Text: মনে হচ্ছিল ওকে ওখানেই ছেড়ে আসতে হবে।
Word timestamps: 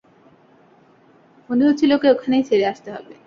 মনে 1.49 1.63
হচ্ছিল 1.67 1.91
ওকে 1.93 2.07
ওখানেই 2.11 2.43
ছেড়ে 2.43 2.65
আসতে 2.65 2.89
হবে। 2.95 3.13